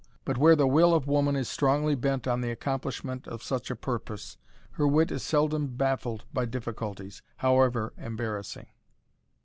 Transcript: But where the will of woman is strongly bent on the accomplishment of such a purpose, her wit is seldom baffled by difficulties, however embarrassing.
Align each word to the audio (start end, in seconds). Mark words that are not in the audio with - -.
But 0.25 0.39
where 0.39 0.55
the 0.55 0.65
will 0.65 0.95
of 0.95 1.05
woman 1.05 1.35
is 1.35 1.47
strongly 1.47 1.93
bent 1.93 2.27
on 2.27 2.41
the 2.41 2.49
accomplishment 2.49 3.27
of 3.27 3.43
such 3.43 3.69
a 3.69 3.75
purpose, 3.75 4.35
her 4.71 4.87
wit 4.87 5.11
is 5.11 5.21
seldom 5.21 5.67
baffled 5.77 6.25
by 6.33 6.45
difficulties, 6.45 7.21
however 7.37 7.93
embarrassing. 7.99 8.65